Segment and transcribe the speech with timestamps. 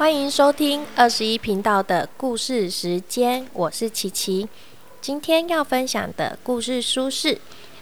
[0.00, 4.48] 欢迎收听二十一频道的故事时间，我是琪琪。
[4.98, 7.34] 今天要分享的故事书是《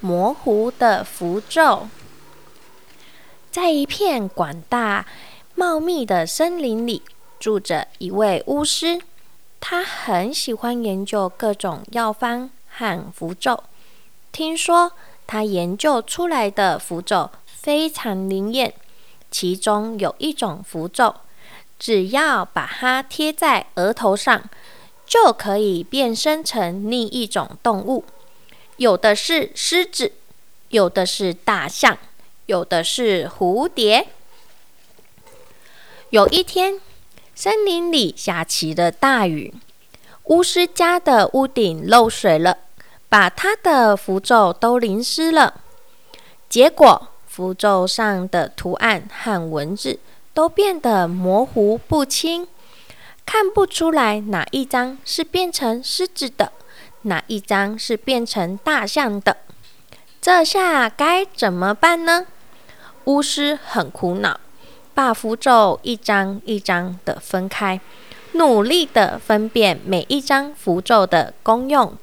[0.00, 1.62] 模糊的符咒》。
[3.52, 5.06] 在一片广大
[5.54, 7.00] 茂密的森林里，
[7.38, 9.00] 住着一位巫师，
[9.60, 13.62] 他很喜欢研究各种药方和符咒。
[14.32, 14.90] 听说
[15.28, 18.74] 他研究出来的符咒非常灵验，
[19.30, 21.14] 其中有一种符咒。
[21.80, 24.50] 只要把它贴在额头上，
[25.06, 28.04] 就可以变身成另一种动物。
[28.76, 30.12] 有的是狮子，
[30.68, 31.96] 有的是大象，
[32.44, 34.08] 有的是蝴蝶。
[36.10, 36.78] 有一天，
[37.34, 39.54] 森林里下起了大雨，
[40.24, 42.58] 巫师家的屋顶漏水了，
[43.08, 45.62] 把他的符咒都淋湿了。
[46.48, 49.98] 结果，符咒上的图案和文字。
[50.40, 52.48] 都变得模糊不清，
[53.26, 56.50] 看不出来哪一张是变成狮子的，
[57.02, 59.36] 哪一张是变成大象的。
[60.18, 62.26] 这下该怎么办呢？
[63.04, 64.40] 巫师很苦恼，
[64.94, 67.78] 把符咒一张一张的分开，
[68.32, 71.94] 努力的分辨每一张符咒的功用。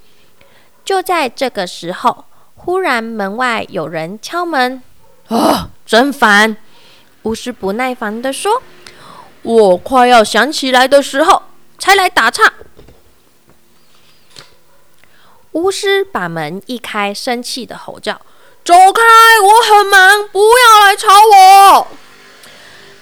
[0.85, 4.83] 就在这个时候，忽然门外有人敲门，
[5.29, 6.55] 啊，真烦！
[7.23, 8.63] 巫师不耐烦地说
[9.43, 11.43] ：“我快要想起来的时候
[11.77, 12.53] 才来打岔。”
[15.53, 18.21] 巫师把门一开，生气的吼叫
[18.63, 19.01] ：“走开！
[19.41, 21.87] 我很忙，不要来吵我！”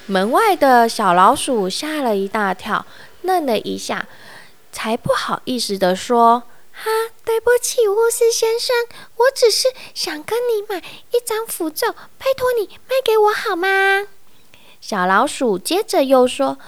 [0.06, 2.86] 门外的小老鼠吓了一大跳，
[3.22, 4.06] 愣了一下，
[4.72, 6.44] 才不好意思地说
[6.78, 6.90] ：“哈，
[7.24, 8.76] 对不起，巫师先生，
[9.16, 10.76] 我只是想跟你买
[11.10, 14.06] 一张符咒，拜托你卖给我好吗？”
[14.78, 16.58] 小老鼠接着又说：“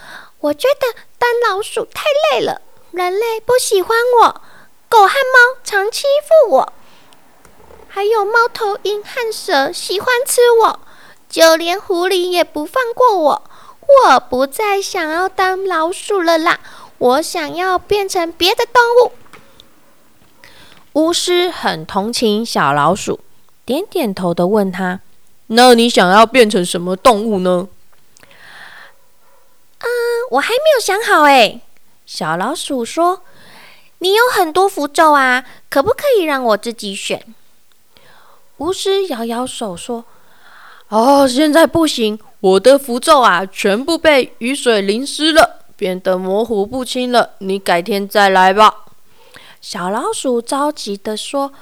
[0.41, 4.41] 我觉得当老鼠太累了，人类不喜欢我，
[4.89, 6.73] 狗和猫常欺负我，
[7.87, 10.81] 还有猫头鹰和蛇喜欢吃我，
[11.29, 13.43] 就连狐狸也不放过我。
[14.07, 16.61] 我不再想要当老鼠了啦，
[16.97, 19.13] 我想要变成别的动物。”
[20.99, 23.21] 巫师很同情小老鼠，
[23.65, 24.99] 点点头的问他
[25.47, 27.69] ：“那你想要变成什么动物呢？”
[29.79, 29.87] 嗯，
[30.33, 31.61] 我还没有想好哎。
[32.05, 33.23] 小老鼠说
[34.01, 37.25] ：“你有很多符咒啊，可不可以让我自己选？”
[38.59, 40.05] 巫师摇摇手说
[40.91, 47.35] ：“哦，现在不行，我的符咒啊，全部被雨水淋湿了，变得模糊不清了。
[47.39, 48.87] 你改天再来吧。”
[49.61, 51.53] 小老鼠着急地说：“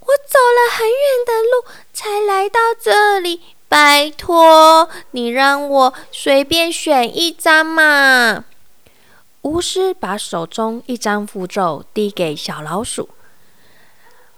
[0.00, 8.44] 我走了很远的路，才来到这里。”拜托，你让我随便选一张嘛！
[9.42, 13.08] 巫师把手中一张符咒递给小老鼠。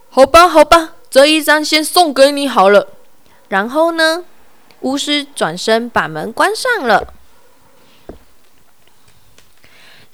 [0.09, 2.89] 好吧，好吧，这一张先送给你好了。
[3.49, 4.25] 然后呢，
[4.81, 7.13] 巫师转身把门关上了。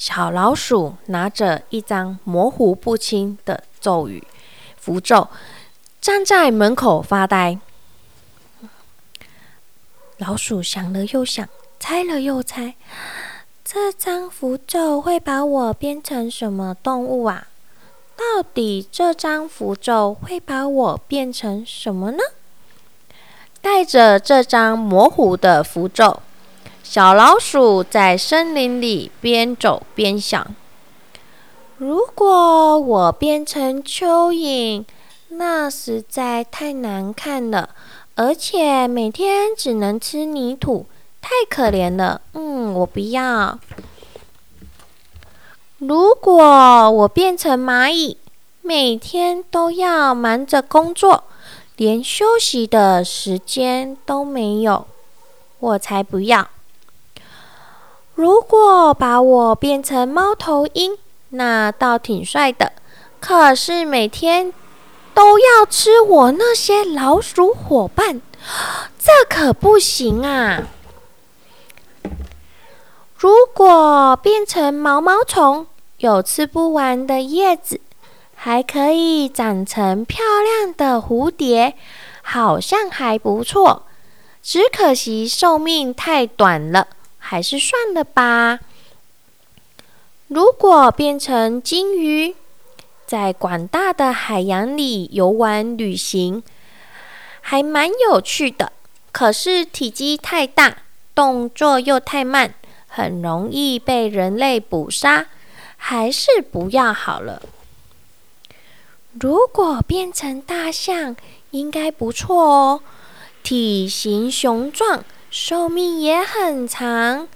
[0.03, 4.27] 小老鼠拿着一张模糊不清的咒语
[4.77, 5.29] 符咒，
[6.01, 7.61] 站在门口发呆。
[10.19, 11.49] 老鼠想了又想，
[11.79, 12.75] 猜了又猜，
[13.65, 17.47] 这张符咒会把我变成什么动物啊？
[18.17, 22.19] 到底这张符咒会把我变成什么呢？
[23.61, 26.21] 带着这张模糊的符咒，
[26.93, 30.55] 小老鼠在森林里边走边想：
[31.79, 34.85] 如果我变成蚯蚓，
[35.29, 37.71] 那实在太难看了。
[38.17, 40.85] 而且每天只能吃泥土，
[41.23, 42.21] 太可怜了。
[42.35, 43.59] 嗯，我不要。
[45.79, 48.19] 如果我变成蚂蚁，
[48.61, 51.25] 每天都要忙着工作，
[51.79, 54.87] 连休息的时间都没有，
[55.59, 56.51] 我才不要。
[58.22, 60.97] 如果把我变成猫头鹰，
[61.31, 62.70] 那倒挺帅的。
[63.19, 64.55] 可是每天。
[65.14, 68.23] 都要吃我那些老鼠伙伴，
[68.99, 70.69] 这可不行啊！
[73.19, 75.67] 如果变成毛毛虫，
[75.99, 77.79] 有吃不完的叶子，
[78.35, 81.75] 还可以长成漂亮的蝴蝶，
[82.23, 83.82] 好像还不错。
[84.43, 86.87] 只可惜寿命太短了，
[87.25, 88.59] 还是算了吧。
[90.27, 92.35] 如果变成金鱼，
[93.07, 96.43] 在广大的海洋里游玩旅行，
[97.41, 98.73] 还蛮有趣的。
[99.13, 100.79] 可是体积太大，
[101.15, 102.55] 动作又太慢，
[102.89, 105.27] 很容易被人类捕杀，
[105.77, 107.43] 还是不要好了。
[109.21, 111.15] 如果变成大象，
[111.51, 112.81] 应该不错哦，
[113.43, 117.26] 体型雄壮，寿命也很长。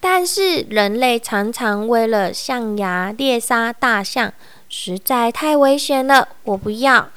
[0.00, 4.32] 但是人类常常为了象牙猎杀大象，
[4.68, 7.10] 实在太危险了，我不要。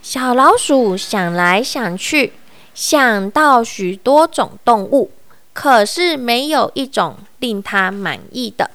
[0.00, 2.32] 小老鼠想来想去，
[2.72, 5.10] 想到许多种动物。
[5.52, 8.70] 可是没有一种令它满意的。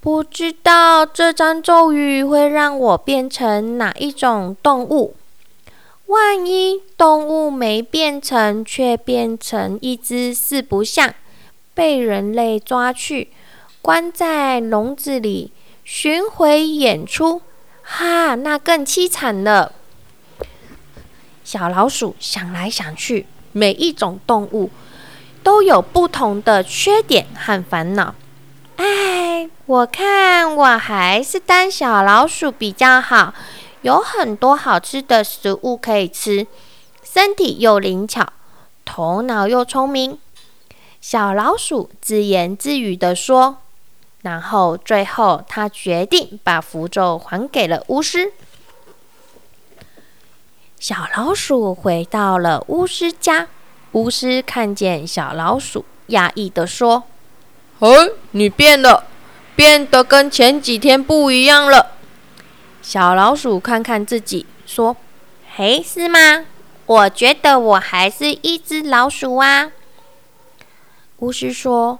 [0.00, 5.16] 不知道这张咒语会让我变成哪一种动物？
[6.08, 11.14] 万一动物没变成，却变成一只四不像，
[11.74, 13.28] 被人类抓去
[13.82, 15.52] 关在笼子里
[15.84, 17.42] 巡回演出，
[17.82, 19.72] 哈，那更凄惨了。
[21.44, 24.70] 小老鼠想来想去，每一种动物。
[25.40, 28.14] 都有不同的缺点和烦恼。
[28.76, 33.32] 哎，我看我还是当小老鼠比较好，
[33.82, 36.46] 有很多好吃的食物可以吃，
[37.02, 38.32] 身体又灵巧，
[38.84, 40.18] 头脑又聪明。
[41.00, 43.58] 小老鼠自言自语地说。
[44.22, 48.32] 然后最后，他决定把符咒还给了巫师。
[50.80, 53.46] 小老鼠回到了巫师家。
[53.92, 57.04] 巫师看见小老鼠，讶异的说
[57.78, 59.04] ：“哦，你变了，
[59.54, 61.92] 变得跟前几天不一样了。”
[62.80, 64.96] 小老鼠看看自己，说
[65.54, 66.46] ：“嘿，是吗？
[66.86, 69.72] 我觉得我还是一只老鼠啊。”
[71.18, 71.98] 巫师说：“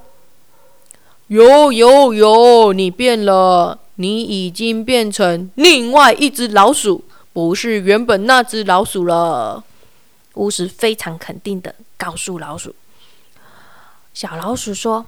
[1.29, 9.65] 有有有，你变了，你已经变成另外一只老鼠，不是原本那只老鼠了。”
[10.35, 12.75] 巫师非常肯定的告诉老鼠
[14.15, 15.05] ：“小老鼠说，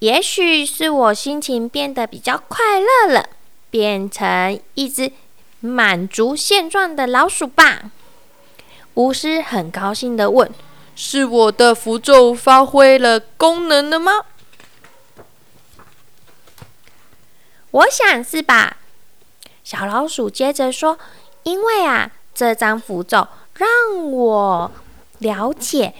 [0.00, 3.30] 也许是我心情变得比较快乐了，
[3.72, 5.10] 变成一只
[5.58, 7.90] 满足现状的老鼠吧。”
[8.94, 10.48] 巫师很高兴的问
[10.94, 14.12] ：“是我的符咒发挥了功能了吗
[17.72, 18.76] ？”“我想是吧。”
[19.64, 20.98] 小老鼠接着说
[21.44, 24.72] ：“因为啊，这张符咒。”让我
[25.18, 25.94] 了解，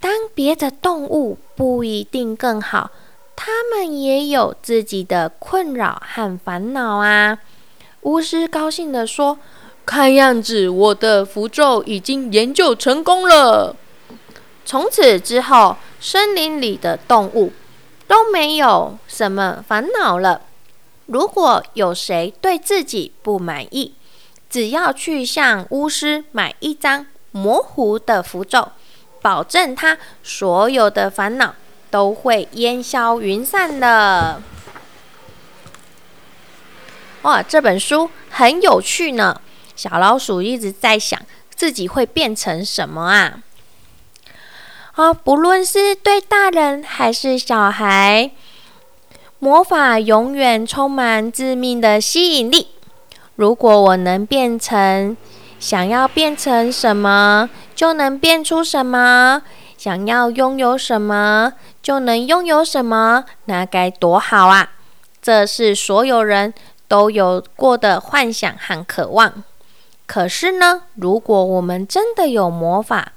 [0.00, 2.90] 当别的动物不一定更好，
[3.40, 7.38] 他们也有自己的困扰和烦恼啊。
[8.00, 9.38] 巫师高兴地说
[9.86, 13.76] ：“看样子我的符咒已经研究成功了。
[14.64, 17.52] 从此之后，森林里的动物
[18.08, 20.42] 都没有什么烦恼了。
[21.06, 23.94] 如果有谁对自己不满意，
[24.50, 28.72] 只要去向巫师买一张模糊的符咒，
[29.22, 31.54] 保证他所有的烦恼
[31.90, 34.42] 都会烟消云散的。
[37.22, 39.40] 哇，这本书很有趣呢。
[39.74, 41.20] 小老鼠一直在想
[41.54, 43.42] 自己会变成什么啊？
[44.94, 48.32] 啊，不论是对大人还是小孩，
[49.38, 52.68] 魔法永远充满致命的吸引力。
[53.36, 55.16] 如果我能变成
[55.60, 59.40] 想要变成什么，就能变出什么；
[59.88, 64.72] 想要拥有什么，就能拥有什么，那该多好啊！
[65.22, 66.52] 这是所有人
[66.86, 69.42] 都有过的幻想和渴望。
[70.04, 73.12] 可是呢，如果我们真的有魔法，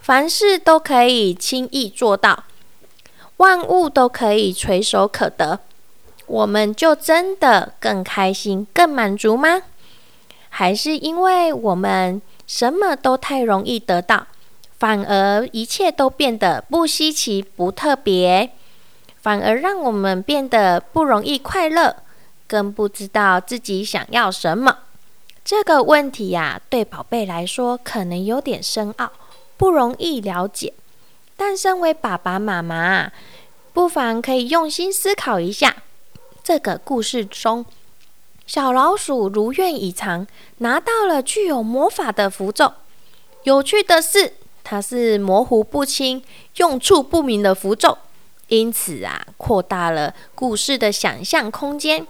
[0.00, 2.44] 凡事都可以轻易做到，
[3.36, 5.60] 万物都可以垂手可得。
[6.24, 9.60] 我们就真的更开心、更满足吗？
[10.48, 14.26] 还是因为我们什么都太容易得到，
[14.84, 18.50] 反而一切都变得不稀奇、不特别，
[19.22, 21.96] 反而让我们变得不容易快乐，
[22.46, 24.80] 更不知道自己想要什么？
[25.42, 29.10] 这个问题呀，对宝贝来说可能有点深奥，
[29.56, 30.74] 不容易了解。
[31.34, 33.10] 但身为爸爸妈妈，
[33.72, 35.76] 不妨可以用心思考一下。
[36.42, 37.64] 这个故事中，
[38.46, 40.26] 小老鼠如愿以偿，
[40.58, 42.74] 拿到了具有魔法的符咒。
[43.44, 44.34] 有趣的是，
[44.64, 46.20] 它是模糊不清、
[46.56, 47.96] 用处不明的符咒，
[48.48, 52.06] 因此啊，扩大了故事的想象空间。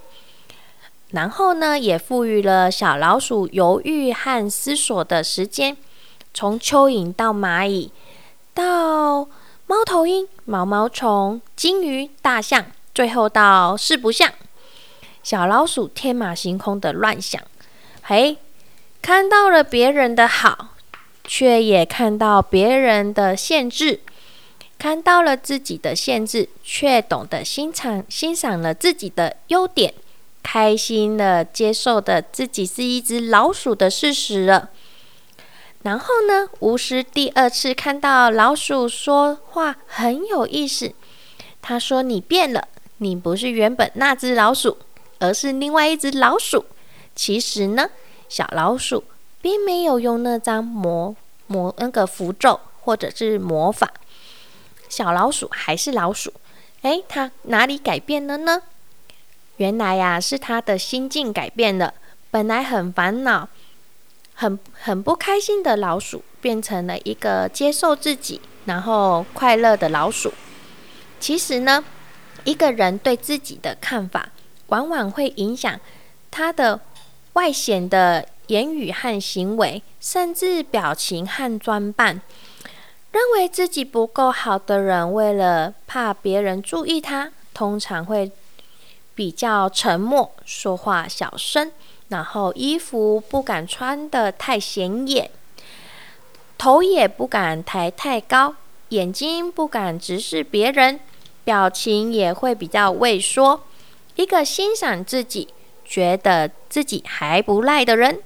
[1.10, 5.76] 然后呢，也赋予了小老鼠犹豫和思索的时间。
[6.32, 7.92] 从蚯蚓到蚂蚁，
[8.54, 9.28] 到
[9.66, 12.66] 猫头鹰、毛毛虫、金鱼、大象。
[12.94, 14.32] 最后到四不像，
[15.22, 17.42] 小老鼠天马行空的乱想，
[18.02, 18.36] 嘿，
[19.02, 20.73] 看到了别人的好，
[21.26, 24.00] 却也看到别人的限制；
[24.78, 29.94] 看到了自己的限制，却懂得欣赏欣赏了自己的优点，
[30.42, 34.70] 开心的接受的自己是一只老鼠的事实了。
[35.82, 40.92] 然后呢，巫师第二次看到老鼠说话很有意思。
[41.60, 44.78] 他说：“你变了，你不是原本那只老鼠，
[45.18, 46.64] 而是另外一只老鼠。
[47.14, 47.88] 其实呢，
[48.28, 49.04] 小老鼠
[49.44, 51.14] 并没有用那张魔
[51.48, 53.92] 魔那个符咒或者是魔法，
[54.88, 56.32] 小老鼠还是老鼠。
[56.80, 58.62] 哎，它哪里改变了呢？
[59.58, 61.92] 原来呀，是他的心境改变了。
[62.30, 63.50] 本来很烦恼。”
[64.36, 70.32] 很很不开心的老鼠，变成了一个接受自己，然后快乐的老鼠。
[71.20, 71.84] 其实呢，
[72.42, 74.30] 一个人对自己的看法，
[74.68, 75.78] 往往会影响
[76.32, 76.80] 他的
[77.34, 82.20] 外显的言语和行为，甚至表情和装扮。
[83.12, 88.30] 认为自己不够好的人，为了怕别人注意他，通常会
[89.14, 91.70] 比较沉默，说话小声。
[92.08, 95.30] 然后衣服不敢穿的太显眼，
[96.58, 98.54] 头也不敢抬太高，
[98.90, 101.00] 眼睛不敢直视别人，
[101.44, 103.62] 表情也会比较畏缩。
[104.16, 105.48] 一个欣赏自己、
[105.84, 108.20] 觉得自己还不赖的人，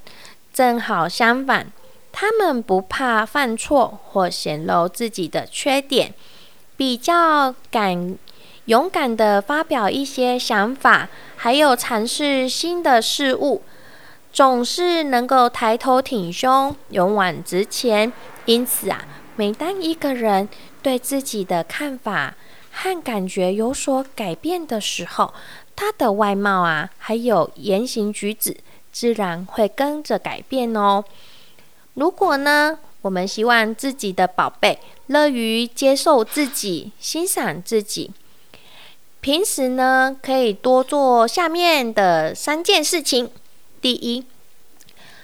[0.58, 1.70] 正好相反，
[2.10, 6.12] 他们不怕犯错或显露自己的缺点，
[6.76, 8.18] 比较敢
[8.64, 13.62] 勇敢的发表一些想法，还有尝试新的事物。
[14.32, 18.12] 总是能够抬头挺胸、勇往直前。
[18.46, 20.48] 因此啊，每当一个人
[20.82, 22.34] 对自己的看法
[22.72, 25.32] 和感觉有所改变的时候，
[25.76, 28.56] 他的外貌啊，还有言行举止，
[28.98, 31.04] 自然会跟着改变哦。
[31.94, 34.76] 如果呢，我们希望自己的宝贝
[35.06, 38.10] 乐于接受自己、欣赏自己，
[39.20, 43.30] 平时呢，可以多做下面的三件事情。
[43.80, 44.24] 第一，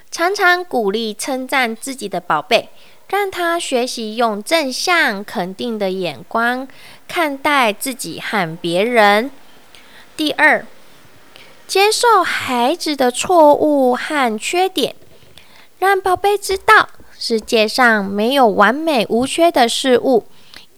[0.09, 2.69] 常常鼓励称赞自己的宝贝，
[3.09, 6.69] 让他学习用正向肯定的眼光
[7.09, 9.33] 看待自己和别人。
[10.17, 10.65] 第二，
[11.67, 14.95] 接受孩子的错误和缺点，
[15.79, 20.25] 让宝贝知道世界上没有完美无缺的事物，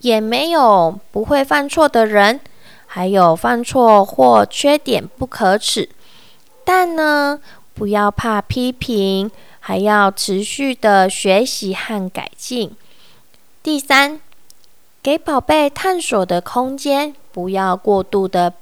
[0.01, 2.41] 也没有不会犯错的人，
[2.87, 5.89] 还有犯错或缺点不可耻，
[6.65, 7.41] 但呢。
[7.79, 12.75] 不要怕批评，还要持续的学习和改进。
[13.63, 14.19] 第三，
[15.03, 18.55] 给宝贝探索的空间，不要过度的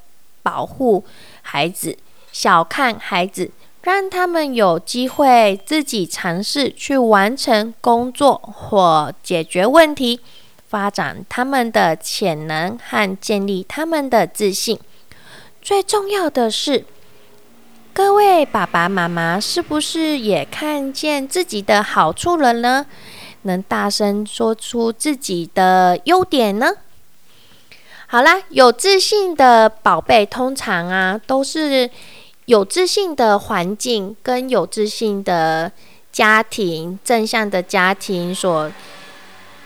[0.42, 1.04] 保护
[1.42, 1.96] 孩子，
[2.34, 10.18] 小看孩子，让他们有机会自己尝试去完成工作或解决问题，
[10.68, 14.76] 发展他们的潜能和建立他们的自信。
[15.62, 16.84] 最重要的是。
[17.92, 22.84] 各位爸爸妈妈，是不是也看见自己的好处了呢？
[23.42, 26.72] 能大声说出自己的优点呢？
[28.08, 31.88] 好啦，有自信的宝贝通常啊，都是
[32.46, 35.72] 有自信的环境跟有自信的
[36.12, 38.70] 家庭、正向的家庭所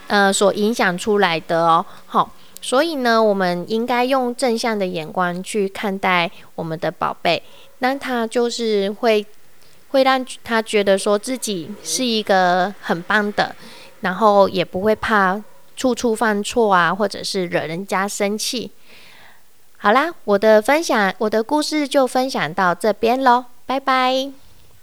[0.06, 1.84] 呃所影响出来的哦。
[2.06, 7.42] 好，所以呢，我们应该用正向的眼光去看待我们的宝贝。
[7.80, 9.26] 那他就是会，
[9.90, 13.54] 会让他觉得说自己是一个很棒的，
[14.00, 15.42] 然后也不会怕
[15.76, 18.70] 处处犯错啊，或者是惹人家生气。
[19.80, 24.47] 好啦，我的分享，我的故事就分享到这边喽，拜拜。